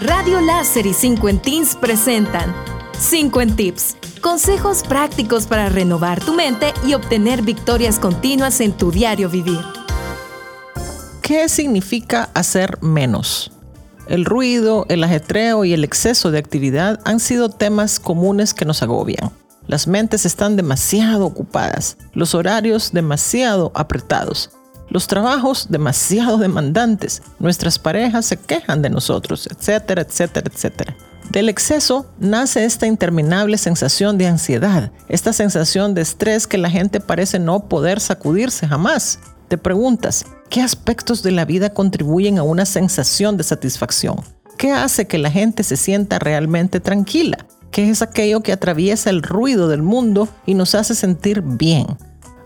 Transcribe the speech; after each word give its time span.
Radio 0.00 0.40
Láser 0.40 0.86
y 0.86 0.94
5 0.94 1.28
en 1.28 1.38
Teens 1.40 1.76
presentan 1.76 2.54
5 2.98 3.40
en 3.42 3.54
Tips. 3.54 3.96
Consejos 4.22 4.82
prácticos 4.82 5.46
para 5.46 5.68
renovar 5.68 6.24
tu 6.24 6.32
mente 6.32 6.72
y 6.86 6.94
obtener 6.94 7.42
victorias 7.42 7.98
continuas 7.98 8.62
en 8.62 8.72
tu 8.72 8.90
diario 8.90 9.28
vivir. 9.28 9.60
¿Qué 11.20 11.50
significa 11.50 12.30
hacer 12.32 12.78
menos? 12.80 13.52
El 14.06 14.24
ruido, 14.24 14.86
el 14.88 15.04
ajetreo 15.04 15.66
y 15.66 15.74
el 15.74 15.84
exceso 15.84 16.30
de 16.30 16.38
actividad 16.38 16.98
han 17.04 17.20
sido 17.20 17.50
temas 17.50 18.00
comunes 18.00 18.54
que 18.54 18.64
nos 18.64 18.82
agobian. 18.82 19.30
Las 19.66 19.86
mentes 19.86 20.24
están 20.24 20.56
demasiado 20.56 21.26
ocupadas, 21.26 21.98
los 22.14 22.34
horarios 22.34 22.92
demasiado 22.92 23.70
apretados 23.74 24.50
los 24.90 25.06
trabajos 25.06 25.68
demasiado 25.70 26.36
demandantes, 26.36 27.22
nuestras 27.38 27.78
parejas 27.78 28.26
se 28.26 28.36
quejan 28.36 28.82
de 28.82 28.90
nosotros, 28.90 29.46
etcétera, 29.46 30.02
etcétera, 30.02 30.50
etcétera. 30.52 30.96
Del 31.30 31.48
exceso 31.48 32.06
nace 32.18 32.64
esta 32.64 32.88
interminable 32.88 33.56
sensación 33.56 34.18
de 34.18 34.26
ansiedad, 34.26 34.90
esta 35.08 35.32
sensación 35.32 35.94
de 35.94 36.02
estrés 36.02 36.48
que 36.48 36.58
la 36.58 36.68
gente 36.68 36.98
parece 36.98 37.38
no 37.38 37.68
poder 37.68 38.00
sacudirse 38.00 38.66
jamás. 38.66 39.20
Te 39.46 39.56
preguntas, 39.56 40.26
¿qué 40.48 40.60
aspectos 40.60 41.22
de 41.22 41.30
la 41.30 41.44
vida 41.44 41.72
contribuyen 41.72 42.38
a 42.38 42.42
una 42.42 42.66
sensación 42.66 43.36
de 43.36 43.44
satisfacción? 43.44 44.16
¿Qué 44.58 44.72
hace 44.72 45.06
que 45.06 45.18
la 45.18 45.30
gente 45.30 45.62
se 45.62 45.76
sienta 45.76 46.18
realmente 46.18 46.80
tranquila? 46.80 47.46
¿Qué 47.70 47.88
es 47.88 48.02
aquello 48.02 48.42
que 48.42 48.52
atraviesa 48.52 49.10
el 49.10 49.22
ruido 49.22 49.68
del 49.68 49.82
mundo 49.82 50.28
y 50.46 50.54
nos 50.54 50.74
hace 50.74 50.96
sentir 50.96 51.42
bien? 51.42 51.86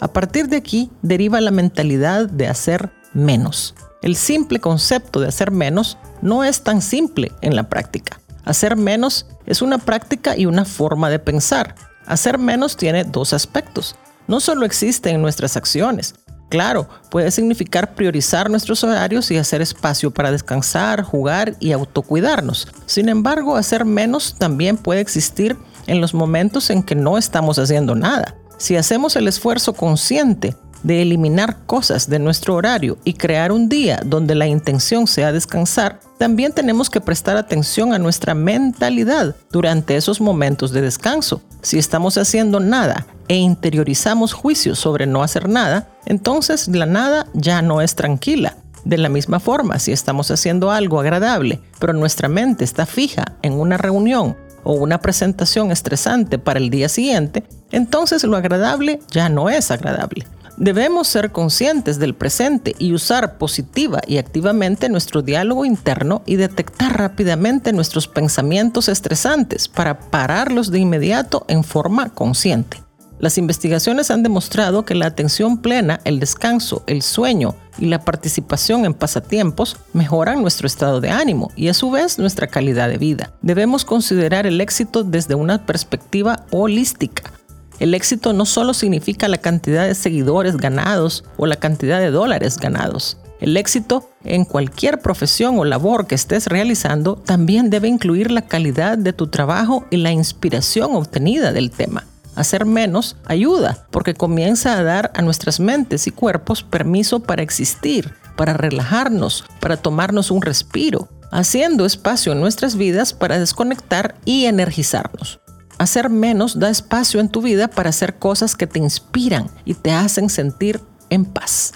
A 0.04 0.12
partir 0.12 0.48
de 0.48 0.58
aquí 0.58 0.90
deriva 1.00 1.40
la 1.40 1.50
mentalidad 1.50 2.28
de 2.28 2.46
hacer 2.46 2.90
menos. 3.14 3.74
El 4.02 4.16
simple 4.16 4.60
concepto 4.60 5.18
de 5.18 5.28
hacer 5.28 5.50
menos 5.50 5.96
no 6.20 6.44
es 6.44 6.60
tan 6.60 6.82
simple 6.82 7.32
en 7.40 7.56
la 7.56 7.70
práctica. 7.70 8.20
Hacer 8.44 8.76
menos 8.76 9.24
es 9.46 9.62
una 9.62 9.78
práctica 9.78 10.36
y 10.36 10.44
una 10.44 10.66
forma 10.66 11.08
de 11.08 11.20
pensar. 11.20 11.74
Hacer 12.04 12.36
menos 12.36 12.76
tiene 12.76 13.04
dos 13.04 13.32
aspectos. 13.32 13.96
No 14.28 14.40
solo 14.40 14.66
existe 14.66 15.08
en 15.08 15.22
nuestras 15.22 15.56
acciones. 15.56 16.14
Claro, 16.50 16.86
puede 17.10 17.30
significar 17.30 17.94
priorizar 17.94 18.50
nuestros 18.50 18.84
horarios 18.84 19.30
y 19.30 19.38
hacer 19.38 19.62
espacio 19.62 20.10
para 20.10 20.30
descansar, 20.30 21.00
jugar 21.00 21.56
y 21.60 21.72
autocuidarnos. 21.72 22.68
Sin 22.84 23.08
embargo, 23.08 23.56
hacer 23.56 23.86
menos 23.86 24.34
también 24.38 24.76
puede 24.76 25.00
existir 25.00 25.56
en 25.86 26.02
los 26.02 26.12
momentos 26.12 26.68
en 26.68 26.82
que 26.82 26.94
no 26.94 27.16
estamos 27.16 27.58
haciendo 27.58 27.94
nada. 27.94 28.34
Si 28.56 28.76
hacemos 28.76 29.16
el 29.16 29.28
esfuerzo 29.28 29.74
consciente 29.74 30.54
de 30.84 31.02
eliminar 31.02 31.64
cosas 31.66 32.08
de 32.08 32.18
nuestro 32.18 32.54
horario 32.54 32.98
y 33.04 33.14
crear 33.14 33.50
un 33.50 33.68
día 33.68 34.00
donde 34.04 34.34
la 34.34 34.46
intención 34.46 35.06
sea 35.06 35.32
descansar, 35.32 35.98
también 36.18 36.52
tenemos 36.52 36.90
que 36.90 37.00
prestar 37.00 37.36
atención 37.36 37.92
a 37.92 37.98
nuestra 37.98 38.34
mentalidad 38.34 39.34
durante 39.50 39.96
esos 39.96 40.20
momentos 40.20 40.70
de 40.70 40.82
descanso. 40.82 41.42
Si 41.62 41.78
estamos 41.78 42.16
haciendo 42.18 42.60
nada 42.60 43.06
e 43.28 43.36
interiorizamos 43.36 44.34
juicios 44.34 44.78
sobre 44.78 45.06
no 45.06 45.22
hacer 45.22 45.48
nada, 45.48 45.88
entonces 46.06 46.68
la 46.68 46.86
nada 46.86 47.26
ya 47.32 47.62
no 47.62 47.80
es 47.80 47.96
tranquila. 47.96 48.56
De 48.84 48.98
la 48.98 49.08
misma 49.08 49.40
forma, 49.40 49.78
si 49.78 49.92
estamos 49.92 50.30
haciendo 50.30 50.70
algo 50.70 51.00
agradable, 51.00 51.60
pero 51.78 51.94
nuestra 51.94 52.28
mente 52.28 52.64
está 52.64 52.84
fija 52.84 53.24
en 53.40 53.54
una 53.54 53.78
reunión 53.78 54.36
o 54.62 54.74
una 54.74 55.00
presentación 55.00 55.70
estresante 55.70 56.38
para 56.38 56.58
el 56.58 56.68
día 56.68 56.90
siguiente, 56.90 57.44
entonces 57.74 58.24
lo 58.24 58.36
agradable 58.36 59.00
ya 59.10 59.28
no 59.28 59.50
es 59.50 59.70
agradable. 59.70 60.26
Debemos 60.56 61.08
ser 61.08 61.32
conscientes 61.32 61.98
del 61.98 62.14
presente 62.14 62.76
y 62.78 62.92
usar 62.92 63.38
positiva 63.38 64.00
y 64.06 64.18
activamente 64.18 64.88
nuestro 64.88 65.20
diálogo 65.20 65.64
interno 65.64 66.22
y 66.26 66.36
detectar 66.36 66.96
rápidamente 66.96 67.72
nuestros 67.72 68.06
pensamientos 68.06 68.88
estresantes 68.88 69.66
para 69.66 69.98
pararlos 69.98 70.70
de 70.70 70.78
inmediato 70.78 71.44
en 71.48 71.64
forma 71.64 72.10
consciente. 72.10 72.84
Las 73.18 73.38
investigaciones 73.38 74.10
han 74.10 74.22
demostrado 74.22 74.84
que 74.84 74.94
la 74.94 75.06
atención 75.06 75.58
plena, 75.58 76.00
el 76.04 76.20
descanso, 76.20 76.84
el 76.86 77.02
sueño 77.02 77.54
y 77.78 77.86
la 77.86 78.00
participación 78.00 78.84
en 78.84 78.94
pasatiempos 78.94 79.76
mejoran 79.92 80.42
nuestro 80.42 80.66
estado 80.66 81.00
de 81.00 81.10
ánimo 81.10 81.50
y 81.56 81.68
a 81.68 81.74
su 81.74 81.90
vez 81.90 82.18
nuestra 82.18 82.46
calidad 82.46 82.88
de 82.88 82.98
vida. 82.98 83.32
Debemos 83.40 83.84
considerar 83.84 84.46
el 84.46 84.60
éxito 84.60 85.04
desde 85.04 85.34
una 85.34 85.64
perspectiva 85.64 86.44
holística. 86.50 87.32
El 87.80 87.94
éxito 87.94 88.32
no 88.32 88.46
solo 88.46 88.72
significa 88.74 89.28
la 89.28 89.38
cantidad 89.38 89.86
de 89.86 89.94
seguidores 89.94 90.56
ganados 90.56 91.24
o 91.36 91.46
la 91.46 91.56
cantidad 91.56 91.98
de 91.98 92.10
dólares 92.10 92.58
ganados. 92.58 93.18
El 93.40 93.56
éxito 93.56 94.08
en 94.24 94.44
cualquier 94.44 95.00
profesión 95.00 95.58
o 95.58 95.64
labor 95.64 96.06
que 96.06 96.14
estés 96.14 96.46
realizando 96.46 97.16
también 97.16 97.68
debe 97.68 97.88
incluir 97.88 98.30
la 98.30 98.42
calidad 98.42 98.96
de 98.96 99.12
tu 99.12 99.26
trabajo 99.26 99.84
y 99.90 99.98
la 99.98 100.12
inspiración 100.12 100.94
obtenida 100.94 101.52
del 101.52 101.70
tema. 101.70 102.04
Hacer 102.36 102.64
menos 102.64 103.16
ayuda 103.26 103.86
porque 103.90 104.14
comienza 104.14 104.78
a 104.78 104.82
dar 104.82 105.10
a 105.14 105.22
nuestras 105.22 105.60
mentes 105.60 106.06
y 106.06 106.10
cuerpos 106.10 106.62
permiso 106.62 107.20
para 107.20 107.42
existir, 107.42 108.14
para 108.36 108.54
relajarnos, 108.54 109.44
para 109.60 109.76
tomarnos 109.76 110.30
un 110.30 110.42
respiro, 110.42 111.08
haciendo 111.30 111.84
espacio 111.84 112.32
en 112.32 112.40
nuestras 112.40 112.76
vidas 112.76 113.12
para 113.12 113.38
desconectar 113.38 114.14
y 114.24 114.46
energizarnos. 114.46 115.40
Hacer 115.78 116.08
menos 116.08 116.58
da 116.58 116.70
espacio 116.70 117.20
en 117.20 117.28
tu 117.28 117.42
vida 117.42 117.68
para 117.68 117.90
hacer 117.90 118.18
cosas 118.18 118.54
que 118.54 118.66
te 118.66 118.78
inspiran 118.78 119.50
y 119.64 119.74
te 119.74 119.92
hacen 119.92 120.30
sentir 120.30 120.80
en 121.10 121.24
paz. 121.24 121.72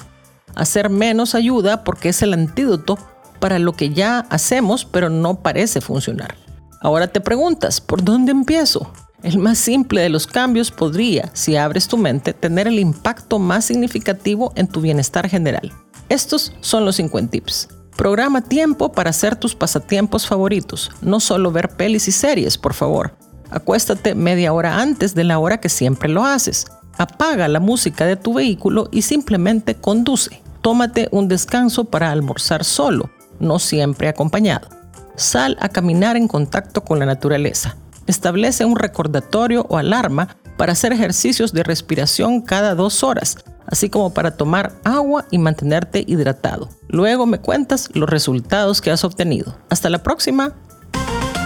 Hacer 0.54 0.90
menos 0.90 1.34
ayuda 1.34 1.84
porque 1.84 2.10
es 2.10 2.22
el 2.22 2.32
antídoto 2.32 2.98
para 3.40 3.58
lo 3.58 3.72
que 3.72 3.90
ya 3.90 4.20
hacemos 4.30 4.84
pero 4.84 5.10
no 5.10 5.42
parece 5.42 5.80
funcionar. 5.80 6.36
Ahora 6.80 7.08
te 7.08 7.20
preguntas, 7.20 7.80
¿por 7.80 8.04
dónde 8.04 8.30
empiezo? 8.30 8.92
El 9.22 9.38
más 9.38 9.58
simple 9.58 10.00
de 10.00 10.10
los 10.10 10.28
cambios 10.28 10.70
podría, 10.70 11.30
si 11.32 11.56
abres 11.56 11.88
tu 11.88 11.96
mente, 11.96 12.32
tener 12.32 12.68
el 12.68 12.78
impacto 12.78 13.40
más 13.40 13.64
significativo 13.64 14.52
en 14.54 14.68
tu 14.68 14.80
bienestar 14.80 15.28
general. 15.28 15.72
Estos 16.08 16.52
son 16.60 16.84
los 16.84 16.96
50 16.96 17.32
tips. 17.32 17.68
Programa 17.96 18.42
tiempo 18.42 18.92
para 18.92 19.10
hacer 19.10 19.34
tus 19.34 19.56
pasatiempos 19.56 20.24
favoritos, 20.24 20.92
no 21.02 21.18
solo 21.18 21.50
ver 21.50 21.70
pelis 21.70 22.06
y 22.06 22.12
series, 22.12 22.56
por 22.56 22.74
favor. 22.74 23.16
Acuéstate 23.50 24.14
media 24.14 24.52
hora 24.52 24.80
antes 24.80 25.14
de 25.14 25.24
la 25.24 25.38
hora 25.38 25.60
que 25.60 25.68
siempre 25.68 26.08
lo 26.08 26.24
haces. 26.24 26.66
Apaga 26.98 27.48
la 27.48 27.60
música 27.60 28.04
de 28.06 28.16
tu 28.16 28.34
vehículo 28.34 28.88
y 28.90 29.02
simplemente 29.02 29.74
conduce. 29.76 30.42
Tómate 30.62 31.08
un 31.12 31.28
descanso 31.28 31.84
para 31.84 32.10
almorzar 32.10 32.64
solo, 32.64 33.10
no 33.38 33.58
siempre 33.58 34.08
acompañado. 34.08 34.68
Sal 35.16 35.56
a 35.60 35.68
caminar 35.68 36.16
en 36.16 36.28
contacto 36.28 36.84
con 36.84 36.98
la 36.98 37.06
naturaleza. 37.06 37.76
Establece 38.06 38.64
un 38.64 38.76
recordatorio 38.76 39.66
o 39.68 39.78
alarma 39.78 40.36
para 40.56 40.72
hacer 40.72 40.92
ejercicios 40.92 41.52
de 41.52 41.62
respiración 41.62 42.40
cada 42.40 42.74
dos 42.74 43.02
horas, 43.04 43.36
así 43.66 43.90
como 43.90 44.12
para 44.12 44.36
tomar 44.36 44.72
agua 44.84 45.26
y 45.30 45.38
mantenerte 45.38 46.04
hidratado. 46.06 46.68
Luego 46.88 47.26
me 47.26 47.38
cuentas 47.38 47.90
los 47.94 48.08
resultados 48.08 48.80
que 48.80 48.90
has 48.90 49.04
obtenido. 49.04 49.56
Hasta 49.70 49.90
la 49.90 50.02
próxima. 50.02 50.54